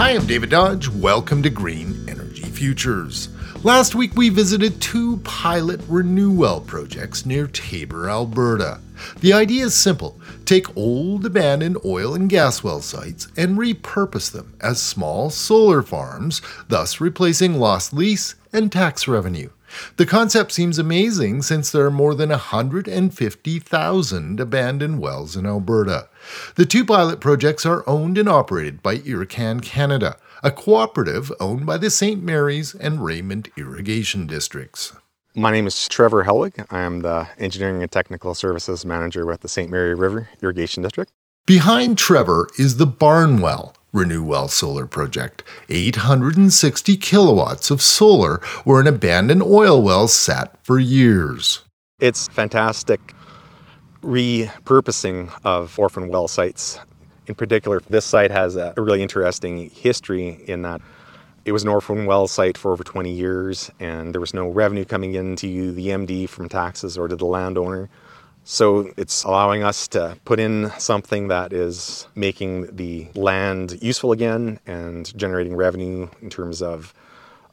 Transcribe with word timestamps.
Hi, 0.00 0.12
I'm 0.12 0.26
David 0.26 0.48
Dodge. 0.48 0.88
Welcome 0.88 1.42
to 1.42 1.50
Green 1.50 2.08
Energy 2.08 2.44
Futures. 2.44 3.28
Last 3.62 3.94
week 3.94 4.14
we 4.14 4.30
visited 4.30 4.80
two 4.80 5.18
pilot 5.18 5.78
RenuWell 5.80 6.66
projects 6.66 7.26
near 7.26 7.46
Taber, 7.46 8.08
Alberta. 8.08 8.80
The 9.20 9.34
idea 9.34 9.66
is 9.66 9.74
simple 9.74 10.18
take 10.46 10.74
old 10.74 11.26
abandoned 11.26 11.76
oil 11.84 12.14
and 12.14 12.30
gas 12.30 12.64
well 12.64 12.80
sites 12.80 13.28
and 13.36 13.58
repurpose 13.58 14.32
them 14.32 14.54
as 14.62 14.80
small 14.80 15.28
solar 15.28 15.82
farms, 15.82 16.40
thus 16.68 17.02
replacing 17.02 17.56
lost 17.56 17.92
lease 17.92 18.36
and 18.54 18.72
tax 18.72 19.06
revenue. 19.06 19.50
The 19.96 20.06
concept 20.06 20.52
seems 20.52 20.78
amazing 20.78 21.42
since 21.42 21.70
there 21.70 21.86
are 21.86 21.90
more 21.90 22.14
than 22.14 22.30
150,000 22.30 24.40
abandoned 24.40 25.00
wells 25.00 25.36
in 25.36 25.44
Alberta. 25.46 26.08
The 26.56 26.66
two 26.66 26.84
pilot 26.84 27.20
projects 27.20 27.64
are 27.66 27.88
owned 27.88 28.18
and 28.18 28.28
operated 28.28 28.82
by 28.82 28.98
Irrican 28.98 29.62
Canada, 29.62 30.16
a 30.42 30.50
cooperative 30.50 31.32
owned 31.40 31.66
by 31.66 31.78
the 31.78 31.90
St. 31.90 32.22
Mary's 32.22 32.74
and 32.74 33.04
Raymond 33.04 33.50
irrigation 33.56 34.26
districts. 34.26 34.92
My 35.36 35.52
name 35.52 35.68
is 35.68 35.86
Trevor 35.86 36.24
Helwig. 36.24 36.66
I 36.70 36.80
am 36.80 37.00
the 37.00 37.28
Engineering 37.38 37.82
and 37.82 37.92
Technical 37.92 38.34
Services 38.34 38.84
Manager 38.84 39.24
with 39.26 39.42
the 39.42 39.48
St. 39.48 39.70
Mary 39.70 39.94
River 39.94 40.28
Irrigation 40.42 40.82
District. 40.82 41.12
Behind 41.46 41.96
Trevor 41.96 42.48
is 42.58 42.78
the 42.78 42.86
Barnwell, 42.86 43.76
RenuWell 43.92 44.48
Solar 44.48 44.86
Project. 44.86 45.42
860 45.68 46.96
kilowatts 46.96 47.70
of 47.70 47.82
solar 47.82 48.36
where 48.64 48.80
an 48.80 48.86
abandoned 48.86 49.42
oil 49.42 49.82
well 49.82 50.08
sat 50.08 50.56
for 50.64 50.78
years. 50.78 51.62
It's 51.98 52.28
fantastic 52.28 53.14
repurposing 54.02 55.30
of 55.44 55.78
orphan 55.78 56.08
well 56.08 56.28
sites. 56.28 56.78
In 57.26 57.34
particular, 57.34 57.80
this 57.88 58.04
site 58.04 58.30
has 58.30 58.56
a 58.56 58.74
really 58.76 59.02
interesting 59.02 59.70
history 59.70 60.42
in 60.46 60.62
that 60.62 60.80
it 61.44 61.52
was 61.52 61.62
an 61.62 61.68
orphan 61.68 62.06
well 62.06 62.26
site 62.26 62.56
for 62.56 62.72
over 62.72 62.84
20 62.84 63.10
years 63.10 63.70
and 63.80 64.12
there 64.14 64.20
was 64.20 64.34
no 64.34 64.48
revenue 64.48 64.84
coming 64.84 65.14
into 65.14 65.72
the 65.72 65.88
MD 65.88 66.28
from 66.28 66.48
taxes 66.48 66.96
or 66.98 67.08
to 67.08 67.16
the 67.16 67.26
landowner. 67.26 67.88
So 68.44 68.92
it's 68.96 69.24
allowing 69.24 69.62
us 69.62 69.86
to 69.88 70.16
put 70.24 70.40
in 70.40 70.72
something 70.78 71.28
that 71.28 71.52
is 71.52 72.08
making 72.14 72.74
the 72.76 73.08
land 73.14 73.78
useful 73.82 74.12
again 74.12 74.58
and 74.66 75.16
generating 75.16 75.54
revenue 75.54 76.08
in 76.20 76.30
terms 76.30 76.62
of 76.62 76.94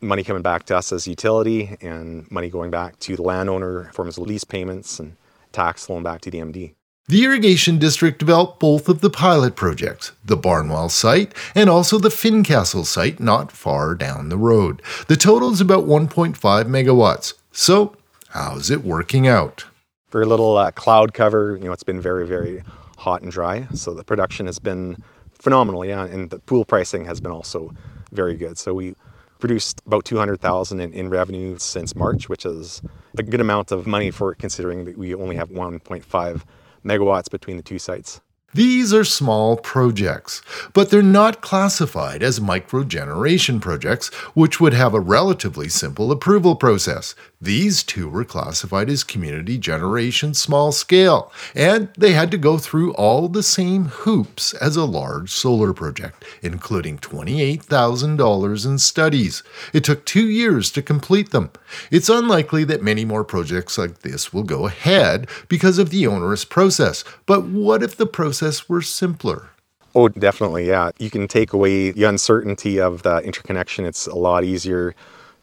money 0.00 0.24
coming 0.24 0.42
back 0.42 0.64
to 0.66 0.76
us 0.76 0.92
as 0.92 1.06
utility 1.06 1.76
and 1.80 2.30
money 2.30 2.48
going 2.48 2.70
back 2.70 2.98
to 3.00 3.16
the 3.16 3.22
landowner 3.22 3.84
in 3.84 3.92
forms 3.92 4.16
of 4.18 4.26
lease 4.26 4.44
payments 4.44 4.98
and 4.98 5.16
tax 5.52 5.86
flowing 5.86 6.02
back 6.02 6.20
to 6.22 6.30
the 6.30 6.38
MD. 6.38 6.74
The 7.08 7.24
irrigation 7.24 7.78
district 7.78 8.18
developed 8.18 8.60
both 8.60 8.88
of 8.88 9.00
the 9.00 9.10
pilot 9.10 9.56
projects, 9.56 10.12
the 10.24 10.36
Barnwell 10.36 10.88
site 10.88 11.34
and 11.54 11.68
also 11.68 11.98
the 11.98 12.08
Fincastle 12.08 12.84
site 12.84 13.18
not 13.18 13.50
far 13.50 13.94
down 13.94 14.28
the 14.28 14.36
road. 14.36 14.80
The 15.08 15.16
total 15.16 15.50
is 15.50 15.60
about 15.60 15.86
1.5 15.86 16.36
megawatts. 16.36 17.34
So, 17.52 17.96
how's 18.28 18.70
it 18.70 18.84
working 18.84 19.26
out? 19.26 19.64
Very 20.10 20.26
little 20.26 20.56
uh, 20.56 20.70
cloud 20.72 21.14
cover. 21.14 21.56
You 21.56 21.64
know, 21.64 21.72
it's 21.72 21.84
been 21.84 22.00
very, 22.00 22.26
very 22.26 22.62
hot 22.98 23.22
and 23.22 23.30
dry. 23.30 23.66
So 23.74 23.94
the 23.94 24.04
production 24.04 24.46
has 24.46 24.58
been 24.58 25.02
phenomenal. 25.32 25.84
Yeah, 25.84 26.04
and 26.04 26.30
the 26.30 26.38
pool 26.40 26.64
pricing 26.64 27.04
has 27.06 27.20
been 27.20 27.32
also 27.32 27.72
very 28.12 28.36
good. 28.36 28.58
So 28.58 28.74
we 28.74 28.94
produced 29.38 29.80
about 29.86 30.04
200,000 30.04 30.80
in, 30.80 30.92
in 30.92 31.08
revenue 31.08 31.58
since 31.58 31.96
March, 31.96 32.28
which 32.28 32.44
is 32.44 32.82
a 33.16 33.22
good 33.22 33.40
amount 33.40 33.72
of 33.72 33.86
money 33.86 34.10
for 34.10 34.34
considering 34.34 34.84
that 34.84 34.98
we 34.98 35.14
only 35.14 35.36
have 35.36 35.48
1.5 35.48 36.42
megawatts 36.84 37.30
between 37.30 37.56
the 37.56 37.62
two 37.62 37.78
sites. 37.78 38.20
These 38.52 38.92
are 38.92 39.04
small 39.04 39.56
projects, 39.56 40.42
but 40.72 40.90
they're 40.90 41.02
not 41.02 41.40
classified 41.40 42.20
as 42.20 42.40
microgeneration 42.40 43.60
projects, 43.60 44.08
which 44.34 44.60
would 44.60 44.74
have 44.74 44.92
a 44.92 44.98
relatively 44.98 45.68
simple 45.68 46.10
approval 46.10 46.56
process. 46.56 47.14
These 47.40 47.84
two 47.84 48.08
were 48.08 48.24
classified 48.24 48.90
as 48.90 49.04
community 49.04 49.56
generation 49.56 50.34
small 50.34 50.72
scale, 50.72 51.32
and 51.54 51.90
they 51.96 52.12
had 52.12 52.32
to 52.32 52.38
go 52.38 52.58
through 52.58 52.92
all 52.94 53.28
the 53.28 53.44
same 53.44 53.84
hoops 53.84 54.52
as 54.54 54.76
a 54.76 54.84
large 54.84 55.30
solar 55.30 55.72
project, 55.72 56.24
including 56.42 56.98
$28,000 56.98 58.66
in 58.66 58.78
studies. 58.78 59.44
It 59.72 59.84
took 59.84 60.04
two 60.04 60.28
years 60.28 60.72
to 60.72 60.82
complete 60.82 61.30
them. 61.30 61.52
It's 61.92 62.08
unlikely 62.08 62.64
that 62.64 62.82
many 62.82 63.04
more 63.04 63.24
projects 63.24 63.78
like 63.78 64.00
this 64.00 64.32
will 64.32 64.42
go 64.42 64.66
ahead 64.66 65.28
because 65.48 65.78
of 65.78 65.90
the 65.90 66.08
onerous 66.08 66.44
process, 66.44 67.04
but 67.26 67.44
what 67.44 67.84
if 67.84 67.96
the 67.96 68.06
process 68.06 68.39
were 68.68 68.82
simpler? 68.82 69.50
Oh, 69.94 70.08
definitely, 70.08 70.68
yeah. 70.68 70.90
You 70.98 71.10
can 71.10 71.26
take 71.28 71.52
away 71.52 71.90
the 71.90 72.04
uncertainty 72.04 72.80
of 72.80 73.02
the 73.02 73.18
interconnection. 73.18 73.84
It's 73.84 74.06
a 74.06 74.14
lot 74.14 74.44
easier 74.44 74.94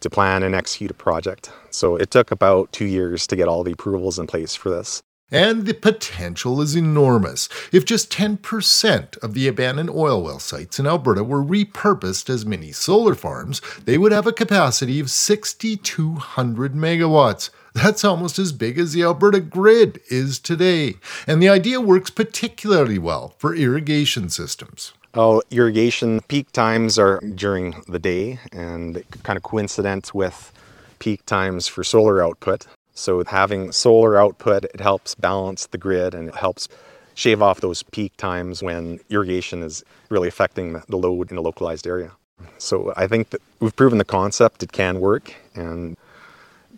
to 0.00 0.10
plan 0.10 0.42
and 0.42 0.54
execute 0.54 0.90
a 0.90 0.94
project. 0.94 1.50
So 1.70 1.96
it 1.96 2.10
took 2.10 2.30
about 2.30 2.72
two 2.72 2.84
years 2.84 3.26
to 3.26 3.36
get 3.36 3.48
all 3.48 3.64
the 3.64 3.72
approvals 3.72 4.18
in 4.18 4.26
place 4.26 4.54
for 4.54 4.70
this. 4.70 5.02
And 5.30 5.66
the 5.66 5.74
potential 5.74 6.60
is 6.60 6.76
enormous. 6.76 7.48
If 7.72 7.84
just 7.84 8.12
10% 8.12 9.18
of 9.18 9.34
the 9.34 9.48
abandoned 9.48 9.90
oil 9.90 10.22
well 10.22 10.38
sites 10.38 10.78
in 10.78 10.86
Alberta 10.86 11.24
were 11.24 11.42
repurposed 11.42 12.30
as 12.30 12.46
mini 12.46 12.70
solar 12.70 13.16
farms, 13.16 13.60
they 13.84 13.98
would 13.98 14.12
have 14.12 14.28
a 14.28 14.32
capacity 14.32 15.00
of 15.00 15.10
6,200 15.10 16.74
megawatts. 16.74 17.50
That's 17.76 18.04
almost 18.04 18.38
as 18.38 18.52
big 18.52 18.78
as 18.78 18.94
the 18.94 19.02
Alberta 19.02 19.38
grid 19.38 20.00
is 20.08 20.38
today. 20.38 20.94
And 21.26 21.42
the 21.42 21.50
idea 21.50 21.78
works 21.78 22.08
particularly 22.08 22.98
well 22.98 23.34
for 23.36 23.54
irrigation 23.54 24.30
systems. 24.30 24.94
Oh, 25.12 25.42
irrigation 25.50 26.22
peak 26.22 26.50
times 26.52 26.98
are 26.98 27.20
during 27.20 27.82
the 27.86 27.98
day 27.98 28.40
and 28.50 29.04
kind 29.24 29.36
of 29.36 29.42
coincident 29.42 30.14
with 30.14 30.52
peak 31.00 31.26
times 31.26 31.68
for 31.68 31.84
solar 31.84 32.24
output. 32.24 32.66
So 32.94 33.22
having 33.24 33.72
solar 33.72 34.18
output, 34.18 34.64
it 34.64 34.80
helps 34.80 35.14
balance 35.14 35.66
the 35.66 35.76
grid 35.76 36.14
and 36.14 36.30
it 36.30 36.34
helps 36.34 36.68
shave 37.14 37.42
off 37.42 37.60
those 37.60 37.82
peak 37.82 38.16
times 38.16 38.62
when 38.62 39.00
irrigation 39.10 39.62
is 39.62 39.84
really 40.08 40.28
affecting 40.28 40.80
the 40.88 40.96
load 40.96 41.30
in 41.30 41.36
a 41.36 41.42
localized 41.42 41.86
area. 41.86 42.12
So 42.56 42.94
I 42.96 43.06
think 43.06 43.30
that 43.30 43.42
we've 43.60 43.76
proven 43.76 43.98
the 43.98 44.04
concept, 44.04 44.62
it 44.62 44.72
can 44.72 44.98
work 44.98 45.34
and 45.54 45.96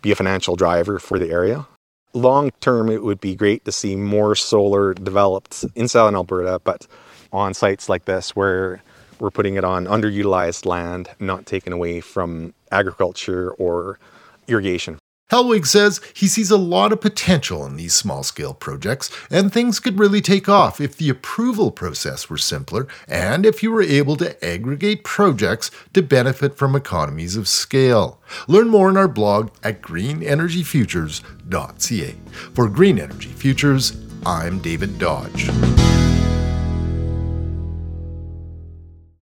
be 0.01 0.11
a 0.11 0.15
financial 0.15 0.55
driver 0.55 0.99
for 0.99 1.17
the 1.17 1.31
area. 1.31 1.67
Long 2.13 2.51
term, 2.59 2.89
it 2.89 3.03
would 3.03 3.21
be 3.21 3.35
great 3.35 3.65
to 3.65 3.71
see 3.71 3.95
more 3.95 4.35
solar 4.35 4.93
developed 4.93 5.65
in 5.75 5.87
southern 5.87 6.15
Alberta, 6.15 6.59
but 6.63 6.87
on 7.31 7.53
sites 7.53 7.89
like 7.89 8.05
this 8.05 8.35
where 8.35 8.81
we're 9.19 9.31
putting 9.31 9.55
it 9.55 9.63
on 9.63 9.85
underutilized 9.85 10.65
land, 10.65 11.09
not 11.19 11.45
taken 11.45 11.73
away 11.73 12.01
from 12.01 12.53
agriculture 12.71 13.51
or 13.53 13.99
irrigation. 14.47 14.98
Helwig 15.29 15.67
says 15.67 16.01
he 16.13 16.27
sees 16.27 16.51
a 16.51 16.57
lot 16.57 16.91
of 16.91 16.99
potential 17.01 17.65
in 17.65 17.75
these 17.75 17.93
small 17.93 18.23
scale 18.23 18.53
projects, 18.53 19.11
and 19.29 19.53
things 19.53 19.79
could 19.79 19.99
really 19.99 20.21
take 20.21 20.49
off 20.49 20.81
if 20.81 20.97
the 20.97 21.09
approval 21.09 21.71
process 21.71 22.29
were 22.29 22.37
simpler 22.37 22.87
and 23.07 23.45
if 23.45 23.61
you 23.61 23.71
were 23.71 23.81
able 23.81 24.15
to 24.17 24.45
aggregate 24.45 25.03
projects 25.03 25.71
to 25.93 26.01
benefit 26.01 26.55
from 26.55 26.75
economies 26.75 27.35
of 27.35 27.47
scale. 27.47 28.19
Learn 28.47 28.69
more 28.69 28.89
in 28.89 28.97
our 28.97 29.07
blog 29.07 29.51
at 29.63 29.81
greenenergyfutures.ca. 29.81 32.15
For 32.53 32.67
Green 32.67 32.99
Energy 32.99 33.29
Futures, 33.29 33.93
I'm 34.25 34.59
David 34.59 34.99
Dodge. 34.99 35.49